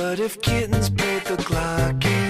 [0.00, 2.29] What if kittens played the glockenspiel?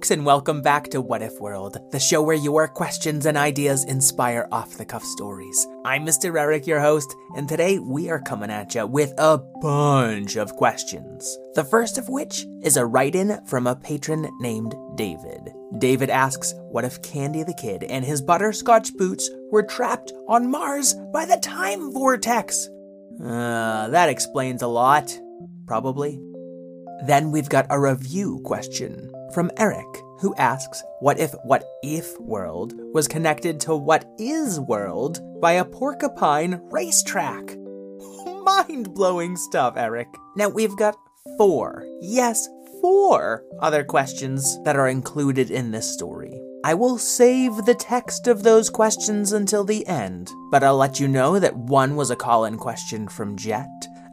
[0.00, 3.84] Folks, and welcome back to What If World, the show where your questions and ideas
[3.84, 5.66] inspire off the cuff stories.
[5.84, 6.40] I'm Mr.
[6.40, 11.36] Eric, your host, and today we are coming at you with a bunch of questions.
[11.54, 15.50] The first of which is a write in from a patron named David.
[15.76, 20.94] David asks, What if Candy the Kid and his butterscotch boots were trapped on Mars
[21.12, 22.70] by the time vortex?
[23.22, 25.14] Uh, that explains a lot.
[25.66, 26.18] Probably.
[27.04, 29.86] Then we've got a review question from Eric,
[30.20, 35.64] who asks what if What If World was connected to What Is World by a
[35.64, 37.56] porcupine racetrack?
[38.44, 40.08] Mind blowing stuff, Eric.
[40.36, 40.96] Now we've got
[41.36, 42.48] four, yes,
[42.80, 46.40] four other questions that are included in this story.
[46.62, 51.08] I will save the text of those questions until the end, but I'll let you
[51.08, 53.66] know that one was a call in question from Jet.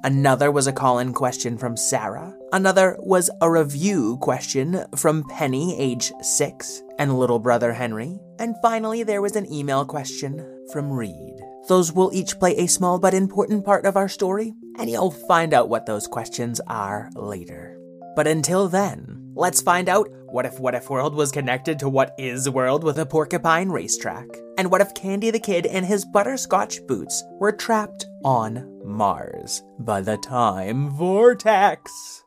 [0.08, 2.34] Another was a call in question from Sarah.
[2.54, 8.18] Another was a review question from Penny, age six, and little brother Henry.
[8.40, 11.42] And finally, there was an email question from Reed.
[11.68, 15.54] Those will each play a small but important part of our story, and you'll find
[15.54, 17.77] out what those questions are later.
[18.18, 22.16] But until then, let's find out what if What If World was connected to What
[22.18, 24.26] Is World with a porcupine racetrack?
[24.58, 30.02] And what if Candy the Kid and his butterscotch boots were trapped on Mars by
[30.02, 32.24] the time vortex?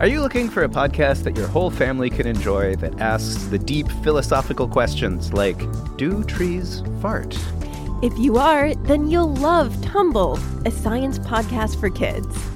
[0.00, 3.58] Are you looking for a podcast that your whole family can enjoy that asks the
[3.58, 5.58] deep philosophical questions like
[5.98, 7.38] Do trees fart?
[8.02, 12.55] If you are, then you'll love Tumble, a science podcast for kids.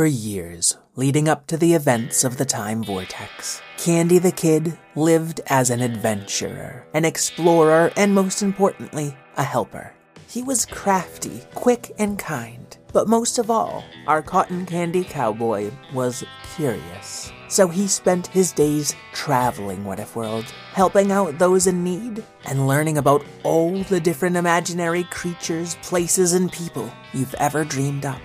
[0.00, 5.42] For years, leading up to the events of the Time Vortex, Candy the Kid lived
[5.48, 9.92] as an adventurer, an explorer, and most importantly, a helper.
[10.26, 12.78] He was crafty, quick, and kind.
[12.94, 16.24] But most of all, our cotton candy cowboy was
[16.56, 17.30] curious.
[17.48, 22.66] So he spent his days traveling What If World, helping out those in need, and
[22.66, 28.22] learning about all the different imaginary creatures, places, and people you've ever dreamed up.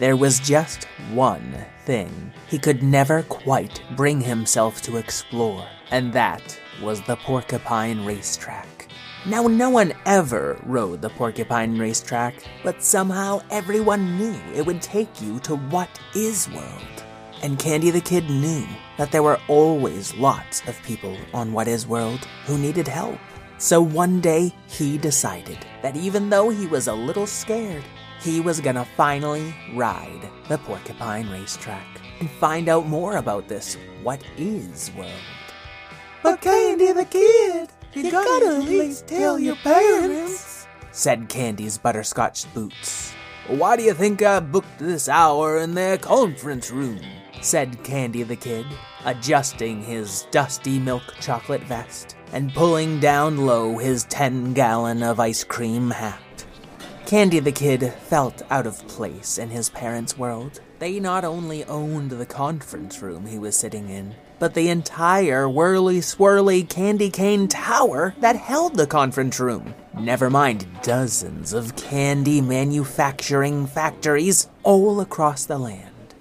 [0.00, 1.54] There was just one
[1.84, 8.88] thing he could never quite bring himself to explore, and that was the Porcupine Racetrack.
[9.26, 15.20] Now, no one ever rode the Porcupine Racetrack, but somehow everyone knew it would take
[15.20, 17.04] you to What Is World.
[17.42, 18.66] And Candy the Kid knew
[18.96, 23.18] that there were always lots of people on What Is World who needed help.
[23.58, 27.84] So one day, he decided that even though he was a little scared,
[28.20, 31.86] he was gonna finally ride the Porcupine Racetrack
[32.20, 35.10] and find out more about this what is world.
[36.22, 40.66] But Candy the Kid, you gotta at least tell your parents.
[40.92, 43.12] said Candy's butterscotch boots.
[43.46, 47.00] Why do you think I booked this hour in their conference room?
[47.40, 48.66] said Candy the Kid,
[49.06, 55.42] adjusting his dusty milk chocolate vest and pulling down low his 10 gallon of ice
[55.42, 56.20] cream hat.
[57.10, 60.60] Candy the Kid felt out of place in his parents' world.
[60.78, 65.98] They not only owned the conference room he was sitting in, but the entire whirly
[65.98, 69.74] swirly candy cane tower that held the conference room.
[69.98, 76.14] Never mind dozens of candy manufacturing factories all across the land.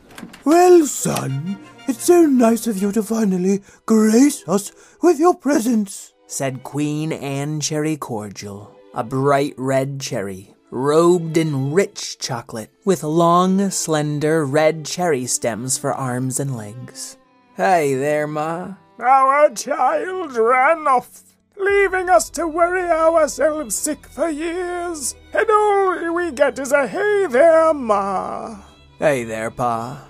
[0.44, 4.71] Well, son, it's so nice of you to finally grace us
[5.03, 6.15] with your presence.
[6.25, 13.69] said Queen Anne Cherry Cordial, a bright red cherry, robed in rich chocolate, with long,
[13.69, 17.18] slender red cherry stems for arms and legs.
[17.56, 18.75] Hey there, Ma.
[19.00, 21.24] Our child ran off,
[21.57, 27.25] leaving us to worry ourselves sick for years, and all we get is a hey
[27.27, 28.57] there, ma.
[28.98, 30.06] Hey there, Pa.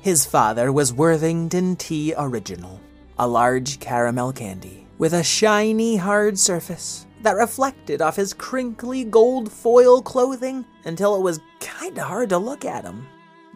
[0.00, 2.80] His father was Worthington Tea Original,
[3.18, 9.50] a large caramel candy with a shiny, hard surface that reflected off his crinkly gold
[9.50, 13.04] foil clothing until it was kinda hard to look at him.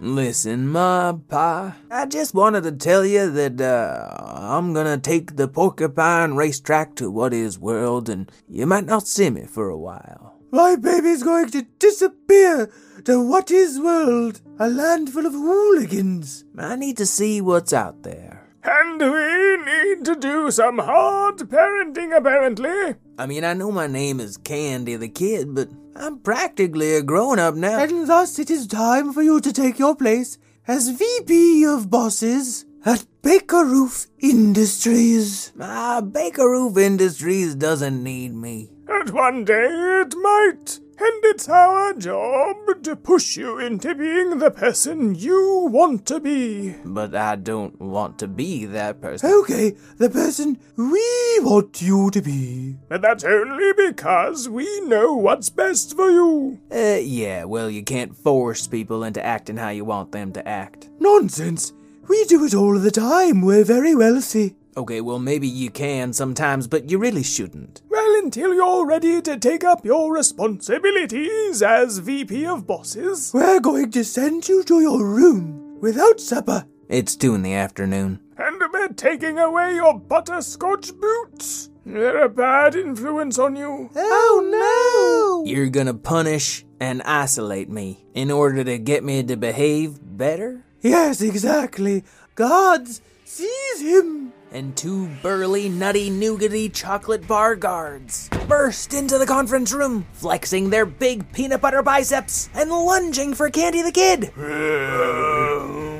[0.00, 5.46] Listen, my Pa, I just wanted to tell you that uh, I'm gonna take the
[5.46, 10.34] Porcupine racetrack to What Is World, and you might not see me for a while.
[10.50, 12.72] My baby's going to disappear
[13.05, 16.44] to what is world, a land full of hooligans.
[16.58, 18.39] I need to see what's out there.
[18.62, 22.94] And we need to do some hard parenting, apparently.
[23.18, 27.38] I mean, I know my name is Candy the Kid, but I'm practically a grown
[27.38, 27.78] up now.
[27.78, 32.66] And thus it is time for you to take your place as VP of Bosses
[32.84, 35.52] at Baker Roof Industries.
[35.60, 38.70] Ah, Baker Roof Industries doesn't need me.
[38.88, 40.80] And one day it might.
[41.02, 46.75] And it's our job to push you into being the person you want to be.
[46.85, 49.32] But I don't want to be that person.
[49.32, 52.76] Okay, the person we want you to be.
[52.91, 56.61] And that's only because we know what's best for you.
[56.70, 60.91] Uh, yeah, well, you can't force people into acting how you want them to act.
[60.99, 61.73] Nonsense.
[62.08, 63.41] We do it all the time.
[63.41, 64.56] We're very wealthy.
[64.76, 67.82] Okay, well, maybe you can sometimes, but you really shouldn't.
[68.20, 73.31] Well, until you're ready to take up your responsibilities as VP of Bosses.
[73.32, 76.67] We're going to send you to your room without supper.
[76.90, 78.20] It's two in the afternoon.
[78.37, 81.70] And we're taking away your butterscotch boots.
[81.87, 83.88] They're a bad influence on you.
[83.96, 85.50] Oh no!
[85.50, 90.62] You're gonna punish and isolate me in order to get me to behave better?
[90.82, 92.05] Yes, exactly.
[92.34, 94.19] Gods, seize him!
[94.52, 100.87] And two burly, nutty, nougaty chocolate bar guards burst into the conference room, flexing their
[100.87, 104.32] big peanut butter biceps and lunging for Candy the Kid.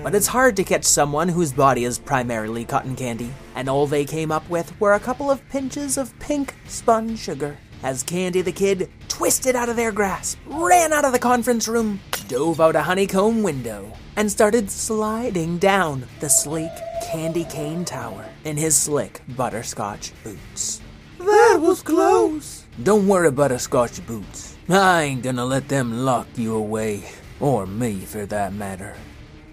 [0.03, 4.05] but it's hard to catch someone whose body is primarily cotton candy, and all they
[4.05, 7.57] came up with were a couple of pinches of pink spun sugar.
[7.83, 12.01] As Candy the Kid twisted out of their grasp, ran out of the conference room,
[12.29, 18.57] dove out a honeycomb window, and started sliding down the sleek candy cane tower in
[18.57, 20.81] his slick butterscotch boots.
[21.19, 22.65] That was close.
[22.83, 24.57] Don't worry, butterscotch boots.
[24.69, 27.05] I ain't gonna let them lock you away,
[27.41, 28.95] or me for that matter.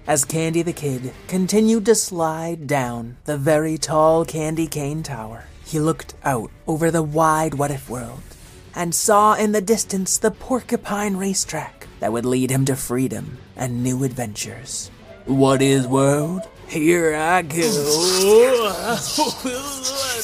[0.07, 5.79] As Candy the Kid continued to slide down the very tall candy cane tower, he
[5.79, 8.21] looked out over the wide what if world
[8.77, 13.83] and saw in the distance the porcupine racetrack that would lead him to freedom and
[13.83, 14.91] new adventures.
[15.25, 16.47] What is world?
[16.67, 17.55] Here I go.
[17.57, 19.19] this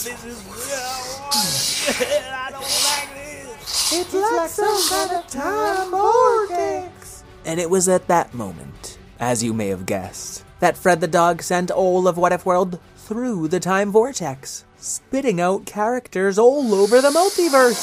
[0.05, 0.43] is
[1.89, 3.93] I don't like this.
[3.93, 7.23] It's like some kind of time vortex.
[7.45, 11.41] And it was at that moment, as you may have guessed, that Fred the dog
[11.41, 17.01] sent all of What If World through the time vortex, spitting out characters all over
[17.01, 17.75] the multiverse.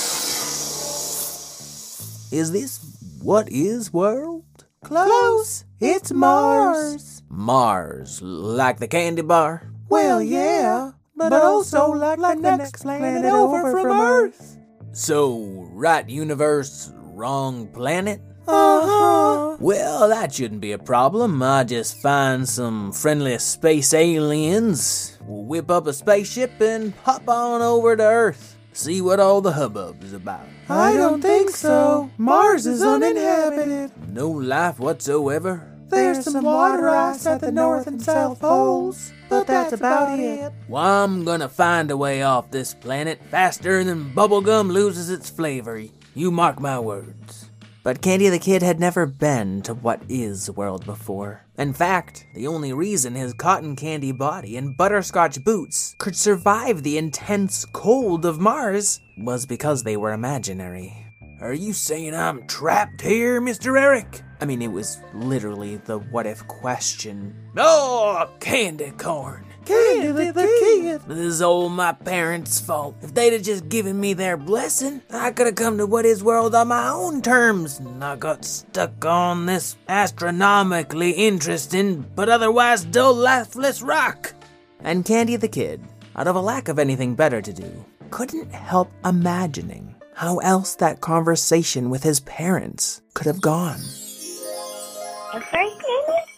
[2.33, 2.79] Is this
[3.23, 4.45] What Is World?
[4.85, 5.65] Close.
[5.79, 6.93] It's Mars.
[6.93, 9.71] Mars, like the candy bar?
[9.89, 14.59] Well, yeah, but also like the next planet over from Earth.
[14.93, 18.21] So, right universe, wrong planet?
[18.49, 19.57] Uh huh.
[19.61, 21.43] Well, that shouldn't be a problem.
[21.43, 27.97] I just find some friendly space aliens, whip up a spaceship, and hop on over
[27.97, 28.57] to Earth.
[28.73, 30.47] See what all the hubbub is about.
[30.69, 32.11] I don't think so.
[32.17, 33.93] Mars is uninhabited.
[34.09, 35.70] No life whatsoever.
[35.91, 40.53] There's some water ice at the north and south poles, but that's about it.
[40.69, 45.83] Well, I'm gonna find a way off this planet faster than bubblegum loses its flavor.
[46.15, 47.51] You mark my words.
[47.83, 51.47] But Candy the Kid had never been to what is world before.
[51.57, 56.99] In fact, the only reason his cotton candy body and butterscotch boots could survive the
[56.99, 61.07] intense cold of Mars was because they were imaginary.
[61.41, 63.81] Are you saying I'm trapped here, Mr.
[63.81, 64.23] Eric?
[64.41, 67.35] I mean, it was literally the what if question.
[67.57, 69.45] Oh, candy corn.
[69.67, 71.03] Candy the Kid.
[71.07, 72.97] This is all my parents' fault.
[73.03, 76.25] If they'd have just given me their blessing, I could have come to what is
[76.25, 77.79] world on my own terms.
[77.79, 84.33] And I got stuck on this astronomically interesting, but otherwise dull, lifeless rock.
[84.81, 85.83] And Candy the Kid,
[86.17, 91.01] out of a lack of anything better to do, couldn't help imagining how else that
[91.01, 93.81] conversation with his parents could have gone.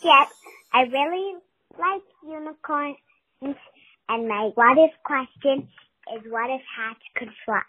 [0.02, 0.28] Jet.
[0.72, 1.34] I really
[1.78, 2.96] like unicorns,
[3.40, 5.68] and my what if question
[6.14, 7.62] is what if hats could fly?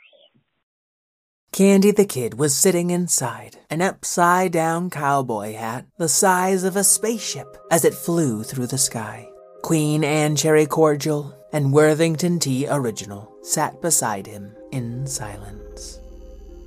[1.51, 6.83] Candy the Kid was sitting inside an upside down cowboy hat the size of a
[6.83, 9.29] spaceship as it flew through the sky.
[9.61, 15.99] Queen Anne Cherry Cordial and Worthington Tea Original sat beside him in silence.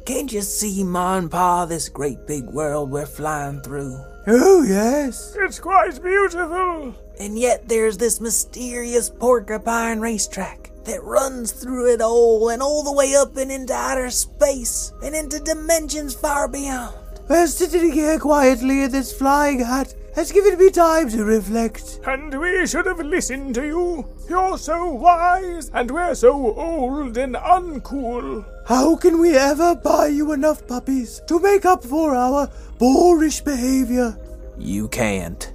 [0.04, 3.98] Can't you see, Ma and Pa, this great big world we're flying through?
[4.28, 5.36] Oh, yes.
[5.38, 6.94] It's quite beautiful.
[7.20, 12.92] And yet there's this mysterious porcupine racetrack that runs through it all and all the
[12.92, 16.94] way up and into outer space and into dimensions far beyond.
[17.28, 22.00] Well, sitting here quietly in this flying hat has given me time to reflect.
[22.06, 24.08] And we should have listened to you.
[24.28, 28.44] You're so wise, and we're so old and uncool.
[28.66, 34.18] How can we ever buy you enough puppies to make up for our boorish behavior?
[34.58, 35.52] You can't.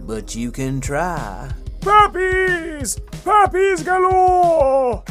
[0.00, 1.52] But you can try.
[1.82, 2.98] Puppies!
[3.22, 5.04] Puppies galore!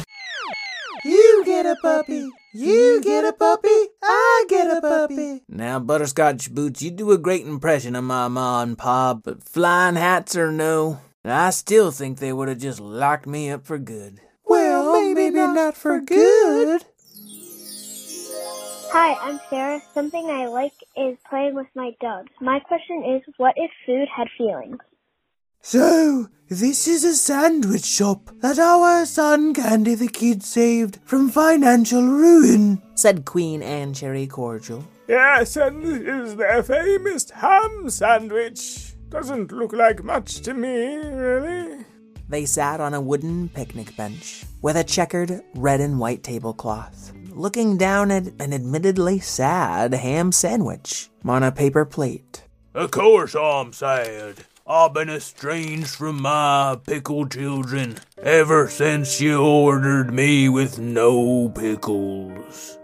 [1.04, 2.28] You get a puppy.
[2.52, 3.68] You get a puppy.
[4.02, 5.42] I get a puppy.
[5.48, 9.94] Now, Butterscotch Boots, you do a great impression of my ma and pa, but flying
[9.94, 14.20] hats or no, I still think they would have just locked me up for good.
[14.44, 16.84] Well, maybe, not for good.
[18.92, 19.80] Hi, I'm Sarah.
[19.94, 22.32] Something I like is playing with my dogs.
[22.40, 24.78] My question is, what if food had feelings?
[25.62, 32.02] So, this is a sandwich shop that our son Candy the Kid saved from financial
[32.02, 32.80] ruin.
[32.94, 34.84] Said Queen Anne Cherry Cordial.
[35.06, 38.94] Yes, and this is their famous ham sandwich.
[39.10, 41.84] Doesn't look like much to me, really.
[42.28, 47.76] They sat on a wooden picnic bench with a checkered red and white tablecloth, looking
[47.76, 52.44] down at an admittedly sad ham sandwich on a paper plate.
[52.72, 54.46] Of course I'm sad.
[54.72, 62.78] I've been estranged from my pickle children ever since you ordered me with no pickles.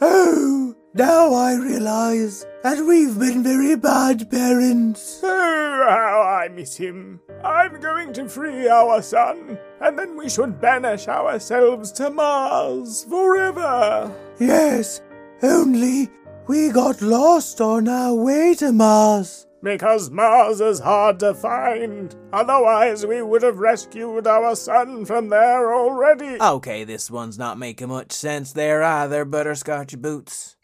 [0.00, 5.18] Oh, now I realize that we've been very bad parents.
[5.24, 7.18] Oh, how I miss him.
[7.42, 14.14] I'm going to free our son, and then we should banish ourselves to Mars forever.
[14.38, 15.00] Yes,
[15.42, 16.10] only
[16.46, 19.48] we got lost on our way to Mars.
[19.64, 22.14] Because Mars is hard to find.
[22.34, 26.36] Otherwise, we would have rescued our son from there already.
[26.38, 30.56] Okay, this one's not making much sense there either, Butterscotch Boots.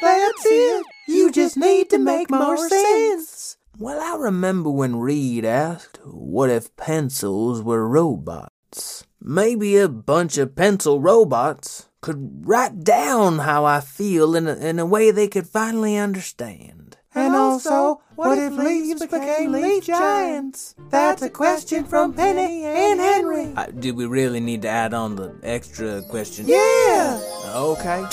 [0.00, 0.86] That's it.
[1.06, 3.58] You just need to make more sense.
[3.78, 9.04] Well, I remember when Reed asked, what if pencils were robots?
[9.20, 14.78] Maybe a bunch of pencil robots could write down how I feel in a, in
[14.78, 16.87] a way they could finally understand.
[17.18, 20.74] And also, what if leaves became leaf giants?
[20.90, 23.52] That's a question from Penny and Henry.
[23.56, 26.46] Uh, do we really need to add on the extra question?
[26.48, 27.20] Yeah.
[27.54, 28.06] Okay.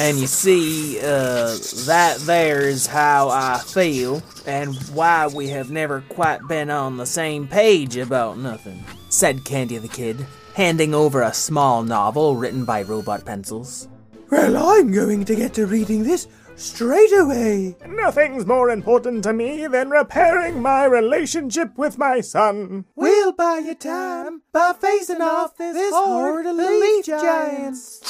[0.00, 1.54] And you see, uh,
[1.86, 7.04] that there is how I feel, and why we have never quite been on the
[7.04, 10.24] same page about nothing, said Candy the Kid,
[10.54, 13.88] handing over a small novel written by robot pencils.
[14.30, 17.76] Well, I'm going to get to reading this straight away.
[17.86, 22.84] Nothing's more important to me than repairing my relationship with my son.
[22.94, 28.00] We'll buy you time by facing off this horde of leaf giants.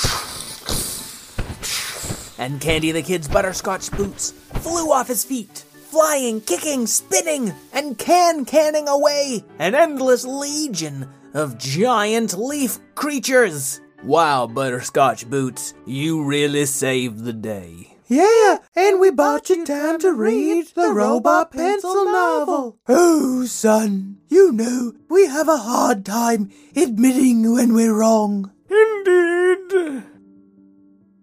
[2.38, 8.44] And Candy the Kid's butterscotch boots flew off his feet, flying, kicking, spinning, and can
[8.44, 13.80] canning away an endless legion of giant leaf creatures.
[14.02, 17.91] Wow, Butterscotch Boots, you really saved the day.
[18.12, 22.78] Yeah, and we bought you time to read the robot pencil novel.
[22.86, 28.52] Oh, son, you know, we have a hard time admitting when we're wrong.
[28.68, 30.02] Indeed.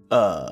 [0.10, 0.50] Uh.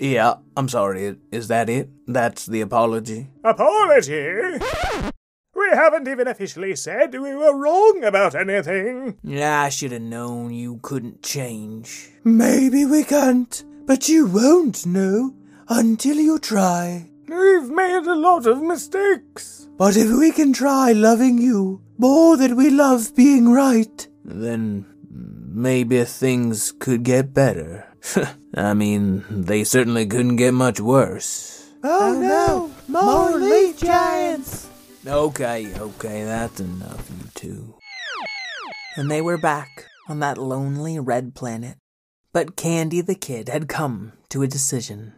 [0.00, 1.14] Yeah, I'm sorry.
[1.30, 1.88] Is that it?
[2.08, 3.28] That's the apology?
[3.44, 4.58] Apology?
[5.54, 9.18] We haven't even officially said we were wrong about anything.
[9.40, 12.10] I should have known you couldn't change.
[12.24, 15.34] Maybe we can't, but you won't know
[15.68, 17.10] until you try.
[17.26, 19.66] We've made a lot of mistakes.
[19.76, 26.04] But if we can try loving you more than we love being right, Then maybe
[26.04, 27.84] things could get better.
[28.54, 31.66] I mean, they certainly couldn't get much worse.
[31.82, 34.68] oh, oh no, more leaf giants!
[35.04, 37.74] Okay, okay, that's enough, you two.
[38.94, 41.76] And they were back on that lonely red planet.
[42.32, 45.14] But Candy the Kid had come to a decision.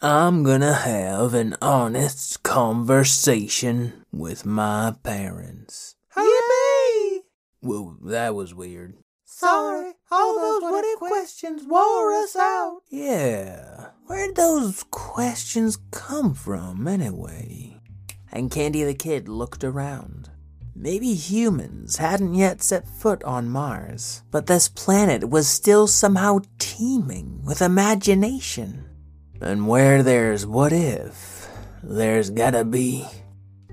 [0.00, 5.96] I'm gonna have an honest conversation with my parents.
[6.16, 7.20] Yippee!
[7.60, 8.96] Well, that was weird.
[9.26, 12.80] Sorry, all those what questions wore us out.
[12.88, 17.78] Yeah, where'd those questions come from anyway?
[18.32, 20.30] And Candy the Kid looked around.
[20.76, 27.42] Maybe humans hadn't yet set foot on Mars, but this planet was still somehow teeming
[27.44, 28.84] with imagination.
[29.40, 31.48] And where there's what if,
[31.82, 33.06] there's gotta be.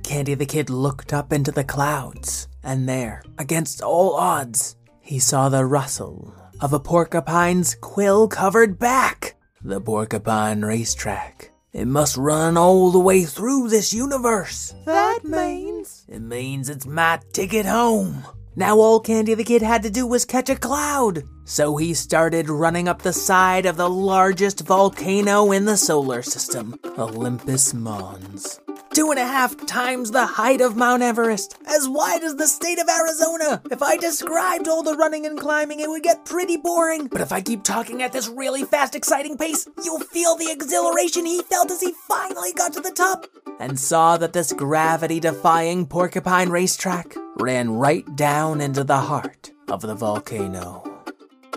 [0.04, 5.50] Candy the Kid looked up into the clouds, and there, against all odds, he saw
[5.50, 9.36] the rustle of a porcupine's quill covered back.
[9.64, 11.52] The Porcupine Racetrack.
[11.74, 14.74] It must run all the way through this universe.
[14.86, 15.71] That means.
[16.08, 18.24] It means it's my ticket home.
[18.56, 21.24] Now all Candy the Kid had to do was catch a cloud.
[21.46, 26.78] So he started running up the side of the largest volcano in the solar system,
[26.98, 28.60] Olympus Mons.
[28.94, 32.80] Two and a half times the height of Mount Everest, as wide as the state
[32.80, 33.62] of Arizona.
[33.72, 37.08] If I described all the running and climbing, it would get pretty boring.
[37.08, 41.26] But if I keep talking at this really fast, exciting pace, you'll feel the exhilaration
[41.26, 43.28] he felt as he finally got to the top
[43.60, 49.82] and saw that this gravity defying porcupine racetrack ran right down into the heart of
[49.82, 50.91] the volcano.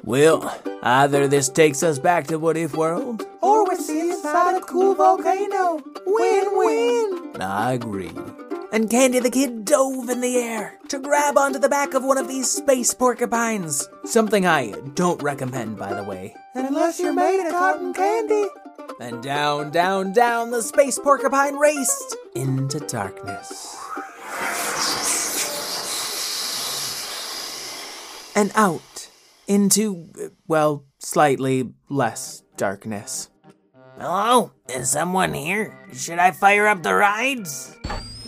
[0.04, 3.26] Well, either this takes us back to What If World.
[3.40, 5.82] Or we see inside a cool volcano.
[6.04, 7.40] Win win!
[7.40, 8.12] I agree.
[8.70, 12.18] And Candy the Kid dove in the air to grab onto the back of one
[12.18, 13.88] of these space porcupines.
[14.04, 16.34] Something I don't recommend, by the way.
[16.54, 18.48] Unless you're made of cotton candy.
[19.00, 23.74] And down, down, down the space porcupine raced into darkness.
[28.36, 28.93] And out
[29.46, 30.11] into,
[30.46, 33.30] well, slightly less darkness.
[33.98, 34.52] Hello?
[34.68, 35.78] Is someone here?
[35.92, 37.76] Should I fire up the rides?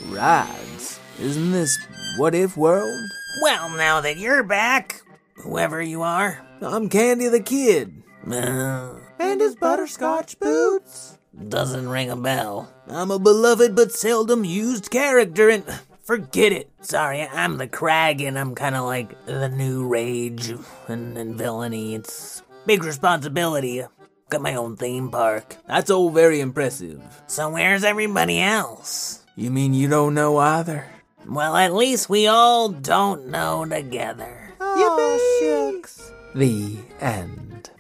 [0.07, 1.01] Rides?
[1.21, 1.77] Isn't this
[2.19, 3.11] What If World?
[3.43, 5.03] Well, now that you're back,
[5.35, 6.47] whoever you are.
[6.61, 8.03] I'm Candy the Kid.
[8.31, 11.19] Uh, And his butterscotch boots.
[11.49, 12.73] doesn't ring a bell.
[12.87, 15.65] I'm a beloved but seldom used character and
[16.07, 16.71] Forget it.
[16.83, 20.55] Sorry, I'm the Crag and I'm kind of like the new rage
[20.87, 21.97] and, and villainy.
[21.97, 23.83] It's big responsibility.
[24.31, 25.57] Got my own theme park.
[25.67, 27.03] that's all very impressive.
[27.27, 29.25] So where's everybody else?
[29.35, 30.87] You mean you don't know either?
[31.27, 34.55] Well, at least we all don't know together.
[34.61, 35.41] Yippee!
[35.41, 36.13] shucks.
[36.37, 37.71] The end.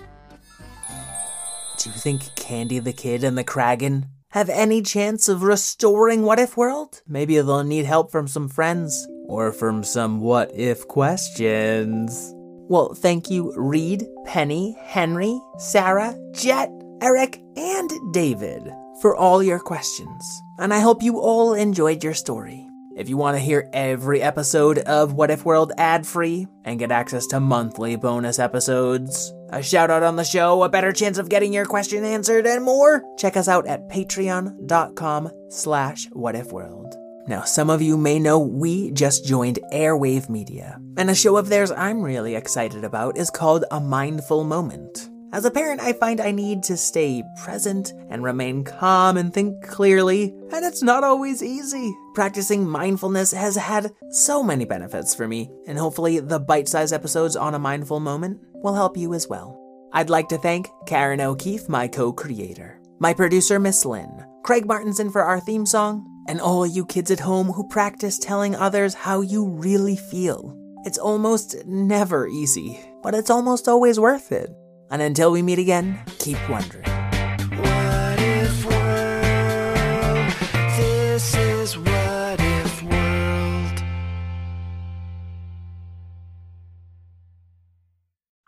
[1.78, 6.38] Do you think Candy the Kid and the Kragan have any chance of restoring What
[6.38, 7.00] If World?
[7.08, 9.08] Maybe they'll need help from some friends.
[9.28, 12.34] Or from some what if questions?
[12.68, 16.70] Well, thank you, Reed, Penny, Henry, Sarah, Jet,
[17.00, 18.70] Eric, and David,
[19.00, 20.22] for all your questions.
[20.58, 22.68] And I hope you all enjoyed your story.
[22.94, 26.92] If you want to hear every episode of What If World ad free and get
[26.92, 31.28] access to monthly bonus episodes, a shout out on the show, a better chance of
[31.28, 36.92] getting your question answered, and more, check us out at patreon.com slash whatifworld.
[37.28, 41.48] Now, some of you may know we just joined Airwave Media, and a show of
[41.48, 45.08] theirs I'm really excited about is called A Mindful Moment.
[45.36, 49.62] As a parent, I find I need to stay present and remain calm and think
[49.62, 51.94] clearly, and it's not always easy.
[52.14, 57.36] Practicing mindfulness has had so many benefits for me, and hopefully, the bite sized episodes
[57.36, 59.60] on a mindful moment will help you as well.
[59.92, 65.10] I'd like to thank Karen O'Keeffe, my co creator, my producer, Miss Lynn, Craig Martinson
[65.10, 69.20] for our theme song, and all you kids at home who practice telling others how
[69.20, 70.56] you really feel.
[70.86, 74.48] It's almost never easy, but it's almost always worth it.
[74.90, 76.84] And until we meet again, keep wondering.
[76.84, 80.32] What if world?
[80.76, 83.82] This is what if world.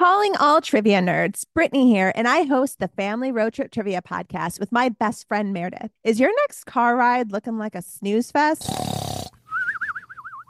[0.00, 4.60] Calling all trivia nerds, Brittany here, and I host the Family Road Trip Trivia Podcast
[4.60, 5.90] with my best friend Meredith.
[6.04, 8.70] Is your next car ride looking like a snooze fest?